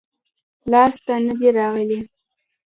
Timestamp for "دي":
1.39-1.49